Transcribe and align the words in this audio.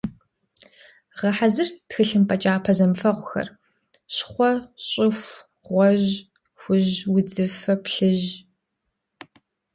Гъэхьэзыр 1.17 1.69
тхылъымпӀэ 1.87 2.37
кӀапэ 2.41 2.71
зэмыфэгъухэр: 2.77 3.47
щхъуэ, 4.15 4.51
щӀыху, 4.87 5.37
гъуэжь, 5.65 6.13
хужь, 6.59 6.95
удзыфэ, 7.15 7.73
плъыжь. 7.83 8.27